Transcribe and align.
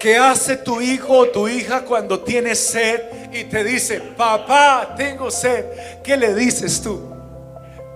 ¿Qué 0.00 0.16
hace 0.16 0.56
tu 0.56 0.80
hijo 0.80 1.18
o 1.18 1.28
tu 1.28 1.46
hija 1.46 1.82
cuando 1.82 2.20
tiene 2.20 2.54
sed 2.54 3.02
y 3.34 3.44
te 3.44 3.62
dice, 3.62 4.00
papá, 4.00 4.94
tengo 4.96 5.30
sed? 5.30 6.00
¿Qué 6.02 6.16
le 6.16 6.34
dices 6.34 6.80
tú? 6.80 7.12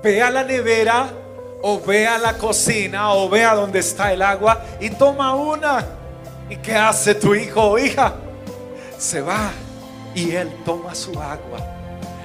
Ve 0.02 0.20
a 0.20 0.28
la 0.28 0.44
nevera 0.44 1.08
o 1.62 1.80
ve 1.80 2.06
a 2.06 2.18
la 2.18 2.36
cocina 2.36 3.14
o 3.14 3.30
ve 3.30 3.42
a 3.42 3.54
donde 3.54 3.78
está 3.78 4.12
el 4.12 4.20
agua 4.20 4.62
y 4.80 4.90
toma 4.90 5.34
una. 5.34 5.82
¿Y 6.50 6.56
qué 6.56 6.74
hace 6.74 7.14
tu 7.14 7.34
hijo 7.34 7.70
o 7.70 7.78
hija? 7.78 8.16
Se 8.98 9.22
va 9.22 9.50
y 10.14 10.32
él 10.32 10.54
toma 10.62 10.94
su 10.94 11.18
agua. 11.18 11.58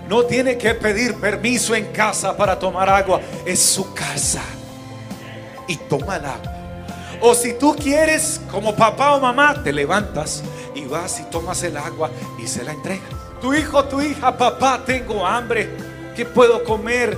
No 0.10 0.24
tiene 0.24 0.58
que 0.58 0.74
pedir 0.74 1.16
permiso 1.16 1.74
en 1.74 1.86
casa 1.94 2.36
para 2.36 2.60
tomar 2.60 2.90
agua. 2.90 3.22
Es 3.46 3.62
su 3.62 3.94
casa. 3.94 4.42
Y 5.70 5.78
toma 5.78 6.18
el 6.18 6.26
agua. 6.26 6.59
O 7.22 7.34
si 7.34 7.54
tú 7.54 7.76
quieres, 7.76 8.40
como 8.50 8.76
papá 8.76 9.16
o 9.16 9.20
mamá, 9.20 9.62
te 9.62 9.74
levantas 9.74 10.42
y 10.74 10.86
vas 10.86 11.20
y 11.20 11.24
tomas 11.24 11.62
el 11.64 11.76
agua 11.76 12.10
y 12.38 12.48
se 12.48 12.64
la 12.64 12.72
entregas. 12.72 13.10
Tu 13.42 13.54
hijo, 13.54 13.84
tu 13.86 14.02
hija, 14.02 14.38
papá, 14.38 14.82
tengo 14.86 15.26
hambre. 15.26 15.70
¿Qué 16.16 16.26
puedo 16.26 16.64
comer? 16.64 17.18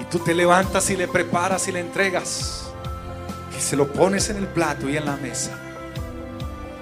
Y 0.00 0.04
tú 0.04 0.18
te 0.18 0.34
levantas 0.34 0.88
y 0.90 0.96
le 0.96 1.08
preparas 1.08 1.68
y 1.68 1.72
le 1.72 1.80
entregas. 1.80 2.64
Y 3.56 3.60
se 3.60 3.76
lo 3.76 3.92
pones 3.92 4.30
en 4.30 4.38
el 4.38 4.46
plato 4.46 4.88
y 4.88 4.96
en 4.96 5.04
la 5.04 5.16
mesa. 5.16 5.58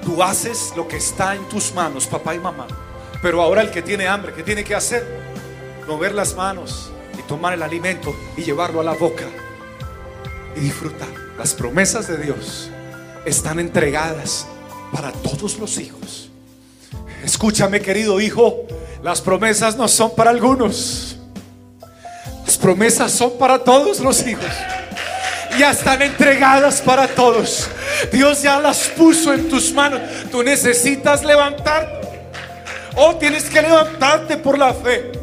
Tú 0.05 0.23
haces 0.23 0.73
lo 0.77 0.87
que 0.87 0.97
está 0.97 1.35
en 1.35 1.49
tus 1.49 1.73
manos, 1.75 2.07
papá 2.07 2.35
y 2.35 2.39
mamá. 2.39 2.67
Pero 3.23 3.41
ahora 3.41 3.63
el 3.63 3.71
que 3.71 3.83
tiene 3.83 4.07
hambre, 4.07 4.33
¿qué 4.33 4.43
tiene 4.43 4.63
que 4.63 4.75
hacer? 4.75 5.05
Mover 5.89 6.15
las 6.15 6.35
manos 6.35 6.91
y 7.19 7.23
tomar 7.23 7.55
el 7.55 7.63
alimento 7.63 8.15
y 8.37 8.43
llevarlo 8.43 8.81
a 8.81 8.85
la 8.85 8.95
boca 8.95 9.25
y 10.57 10.61
disfrutar. 10.61 11.24
Las 11.39 11.53
promesas 11.53 12.07
de 12.07 12.17
Dios 12.19 12.71
están 13.25 13.59
entregadas 13.59 14.47
para 14.93 15.11
todos 15.11 15.59
los 15.59 15.79
hijos. 15.79 16.31
Escúchame, 17.25 17.81
querido 17.81 18.21
hijo, 18.21 18.67
las 19.03 19.21
promesas 19.21 19.77
no 19.77 19.89
son 19.89 20.15
para 20.15 20.31
algunos. 20.31 21.17
Las 22.47 22.57
promesas 22.57 23.11
son 23.11 23.37
para 23.37 23.59
todos 23.59 23.99
los 23.99 24.25
hijos. 24.27 24.45
Ya 25.59 25.73
están 25.73 26.03
entregadas 26.03 26.81
para 26.81 27.09
todos. 27.09 27.69
Dios 28.13 28.43
ya 28.43 28.61
las 28.61 28.89
puso 28.89 29.33
en 29.33 29.49
tus 29.49 29.73
manos. 29.73 30.01
Tú 30.31 30.43
necesitas 30.43 31.25
levantarte. 31.25 32.09
O 32.97 33.09
oh, 33.09 33.17
tienes 33.17 33.45
que 33.45 33.61
levantarte 33.61 34.37
por 34.37 34.57
la 34.57 34.73
fe. 34.73 35.14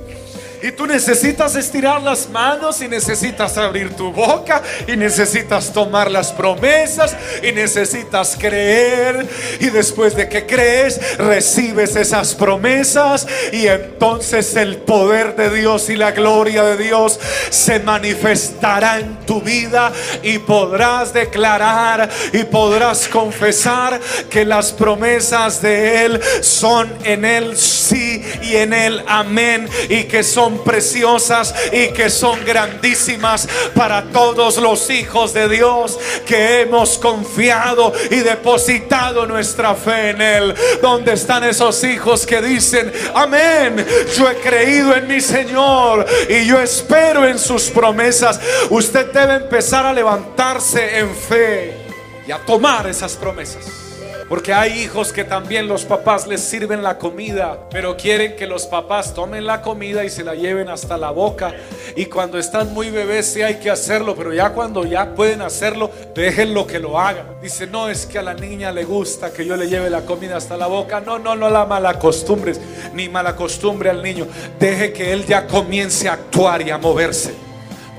Y 0.64 0.72
tú 0.72 0.86
necesitas 0.86 1.56
estirar 1.56 2.02
las 2.02 2.30
manos 2.30 2.82
y 2.82 2.88
necesitas 2.88 3.58
abrir 3.58 3.96
tu 3.96 4.12
boca 4.12 4.62
y 4.88 4.96
necesitas 4.96 5.74
tomar 5.74 6.12
las 6.12 6.32
promesas 6.32 7.16
y 7.42 7.52
necesitas 7.52 8.38
creer. 8.40 9.28
Y 9.60 9.70
después 9.70 10.16
de 10.16 10.30
que 10.30 10.46
crees, 10.46 11.18
recibes 11.18 11.96
esas 11.96 12.36
promesas 12.36 13.28
y 13.52 13.68
entonces 13.68 14.56
el 14.56 14.78
poder 14.78 15.36
de 15.36 15.50
Dios 15.50 15.90
y 15.90 15.96
la 15.96 16.12
gloria 16.12 16.64
de 16.64 16.78
Dios 16.78 17.20
se 17.50 17.80
manifestará 17.80 19.00
en 19.00 19.18
tu 19.26 19.42
vida 19.42 19.92
y 20.22 20.40
podrás 20.40 21.14
declarar 21.14 22.10
y 22.34 22.44
podrás 22.44 23.08
confesar 23.08 24.00
que 24.30 24.46
las 24.46 24.72
promesas 24.72 25.62
de 25.62 26.06
Él 26.06 26.22
son 26.42 26.92
en 27.04 27.26
Él 27.26 27.58
sí 27.58 28.24
y 28.44 28.58
en 28.58 28.74
Él 28.74 29.04
amén 29.08 29.68
y 29.90 30.04
que 30.04 30.24
son 30.24 30.51
preciosas 30.60 31.54
y 31.72 31.90
que 31.90 32.10
son 32.10 32.44
grandísimas 32.46 33.48
para 33.76 34.04
todos 34.04 34.58
los 34.58 34.90
hijos 34.90 35.34
de 35.34 35.50
Dios 35.50 36.00
que 36.26 36.62
hemos 36.62 36.98
confiado 36.98 37.94
y 38.10 38.18
depositado 38.18 39.26
nuestra 39.26 39.76
fe 39.76 40.12
en 40.12 40.22
Él. 40.22 40.56
¿Dónde 40.82 41.14
están 41.14 41.44
esos 41.44 41.84
hijos 41.84 42.26
que 42.26 42.42
dicen, 42.42 42.92
amén, 43.14 43.86
yo 44.18 44.30
he 44.30 44.36
creído 44.36 44.96
en 44.96 45.08
mi 45.08 45.22
Señor 45.22 46.06
y 46.30 46.46
yo 46.46 46.60
espero 46.60 47.28
en 47.28 47.40
sus 47.40 47.64
promesas? 47.64 48.40
Usted 48.70 49.12
debe 49.12 49.36
empezar 49.36 49.86
a 49.86 49.94
levantarse 49.94 51.00
en 51.00 51.16
fe 51.16 51.78
y 52.28 52.32
a 52.32 52.40
tomar 52.40 52.88
esas 52.88 53.16
promesas. 53.16 53.91
Porque 54.32 54.54
hay 54.54 54.80
hijos 54.80 55.12
que 55.12 55.26
también 55.26 55.68
los 55.68 55.84
papás 55.84 56.26
les 56.26 56.40
sirven 56.40 56.82
la 56.82 56.98
comida, 56.98 57.68
pero 57.70 57.98
quieren 57.98 58.38
que 58.38 58.48
los 58.48 58.66
papás 58.66 59.14
tomen 59.14 59.46
la 59.46 59.62
comida 59.62 60.06
y 60.06 60.10
se 60.10 60.24
la 60.24 60.36
lleven 60.36 60.70
hasta 60.70 60.98
la 60.98 61.12
boca. 61.12 61.54
Y 61.98 62.06
cuando 62.06 62.40
están 62.40 62.74
muy 62.74 62.90
bebés 62.92 63.26
sí 63.26 63.42
hay 63.42 63.56
que 63.56 63.70
hacerlo, 63.70 64.16
pero 64.16 64.34
ya 64.34 64.52
cuando 64.52 64.86
ya 64.86 65.16
pueden 65.16 65.42
hacerlo, 65.42 65.92
déjenlo 66.16 66.66
que 66.66 66.80
lo 66.80 66.98
hagan. 66.98 67.26
Dice, 67.42 67.68
no 67.68 67.90
es 67.90 68.06
que 68.06 68.20
a 68.20 68.22
la 68.22 68.34
niña 68.34 68.72
le 68.72 68.86
gusta 68.86 69.34
que 69.34 69.46
yo 69.46 69.58
le 69.58 69.68
lleve 69.68 69.90
la 69.90 70.06
comida 70.06 70.38
hasta 70.38 70.56
la 70.56 70.68
boca. 70.68 71.02
No, 71.02 71.20
no, 71.20 71.36
no 71.36 71.50
la 71.50 71.66
mala 71.66 72.00
costumbres, 72.00 72.62
ni 72.94 73.10
mala 73.10 73.36
costumbre 73.36 73.90
al 73.90 74.02
niño. 74.02 74.28
Deje 74.58 74.94
que 74.94 75.12
él 75.12 75.26
ya 75.26 75.46
comience 75.46 76.08
a 76.08 76.14
actuar 76.14 76.66
y 76.66 76.70
a 76.70 76.78
moverse. 76.78 77.51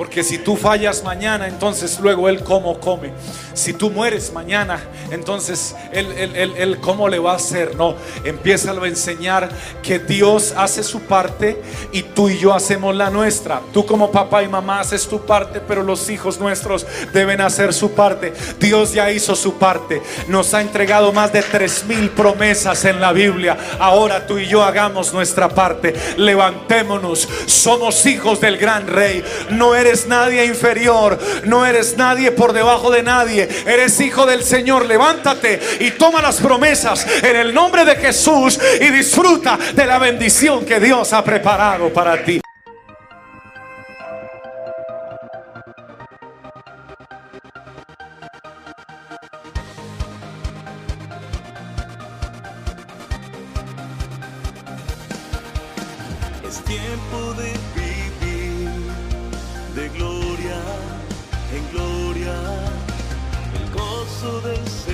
Porque 0.03 0.25
si 0.25 0.39
tú 0.39 0.57
fallas 0.57 1.05
mañana, 1.05 1.47
entonces 1.47 2.01
luego 2.01 2.29
Él 2.29 2.43
cómo 2.43 2.81
come. 2.81 3.13
Si 3.55 3.73
tú 3.73 3.89
mueres 3.89 4.33
mañana, 4.33 4.81
entonces 5.13 5.77
Él, 5.93 6.11
él, 6.17 6.55
él, 6.57 6.79
cómo 6.81 7.09
le 7.09 7.21
va 7.21 7.35
a 7.35 7.37
hacer. 7.37 7.77
No, 7.77 7.95
empieza 8.25 8.73
a 8.73 8.87
enseñar 8.89 9.49
que 9.81 10.01
Dios 10.01 10.55
hace 10.57 10.83
su 10.83 11.03
parte 11.03 11.63
y 11.93 12.03
tú 12.03 12.29
y 12.29 12.37
yo 12.37 12.53
hacemos 12.53 12.97
la 12.97 13.11
nuestra. 13.11 13.61
Tú 13.73 13.87
como 13.87 14.11
papá 14.11 14.43
y 14.43 14.49
mamá 14.49 14.81
haces 14.81 15.07
tu 15.07 15.25
parte, 15.25 15.61
pero 15.61 15.85
los 15.85 16.11
hijos 16.11 16.41
nuestros 16.41 16.85
deben 17.13 17.41
hacer 17.41 17.73
su 17.73 17.93
parte. 17.93 18.33
Dios 18.59 18.93
ya 18.93 19.09
hizo 19.13 19.37
su 19.37 19.55
parte. 19.55 20.03
Nos 20.27 20.53
ha 20.53 20.63
entregado 20.63 21.13
más 21.13 21.33
de 21.33 21.43
tres 21.43 21.85
mil 21.85 22.11
promesas 22.11 22.85
en 22.87 23.01
la 23.01 23.13
Biblia. 23.13 23.57
Ahora 23.79 24.27
tú 24.27 24.41
y 24.41 24.49
yo 24.49 24.65
hagamos 24.65 25.13
nuestra 25.13 25.49
parte. 25.49 25.95
Levantémonos. 26.17 27.29
Somos 27.47 28.05
hijos 28.07 28.41
del 28.41 28.59
gran 28.59 28.89
rey. 28.89 29.23
No 29.51 29.77
eres 29.77 29.92
nadie 30.07 30.45
inferior, 30.45 31.19
no 31.45 31.67
eres 31.67 31.97
nadie 31.97 32.33
por 32.33 32.53
debajo 32.53 32.91
de 32.91 33.03
nadie, 33.03 33.49
eres 33.67 34.01
hijo 34.01 34.27
del 34.27 34.43
Señor. 34.43 34.87
Levántate 34.87 35.61
y 35.81 35.93
toma 35.93 36.23
las 36.23 36.41
promesas 36.41 37.07
en 37.23 37.37
el 37.37 37.55
nombre 37.55 37.85
de 37.85 37.97
Jesús 37.97 38.59
y 38.81 38.91
disfruta 38.91 39.59
de 39.75 39.87
la 39.87 39.99
bendición 39.99 40.65
que 40.65 40.81
Dios 40.81 41.13
ha 41.13 41.23
preparado 41.23 41.93
para 41.93 42.25
ti. 42.25 42.41
Es 56.49 56.63
tiempo 56.65 57.35
de 57.35 57.82
de 59.75 59.89
gloria 59.89 60.61
en 61.55 61.71
gloria. 61.73 62.35
El 63.55 63.71
gozo 63.71 64.41
del 64.43 64.69
Señor. 64.69 64.92